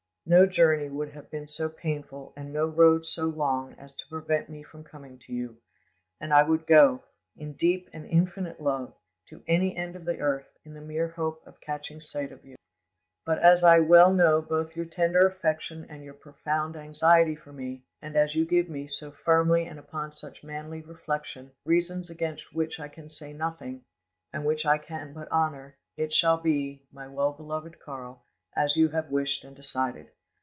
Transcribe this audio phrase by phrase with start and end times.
[0.23, 4.47] No journey would have been so painful and no road so long as to prevent
[4.49, 5.57] me from coming to you,
[6.21, 7.03] and I would go,
[7.35, 8.93] in deep and infinite love,
[9.27, 12.55] to any end of the earth in the mere hope of catching sight of you.
[13.25, 17.83] "But, as I well know both your tender affection and your profound anxiety for me,
[18.01, 22.79] and as you give me, so firmly and upon such manly reflection, reasons against which
[22.79, 23.83] I can say nothing,
[24.31, 28.23] and which I can but honour, it shall be, my well beloved Karl,
[28.55, 30.09] as you have wished and decided.